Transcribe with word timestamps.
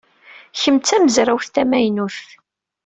Kemm 0.59 0.77
d 0.79 0.83
tamezrawt 0.83 1.47
tamaynut? 1.55 2.17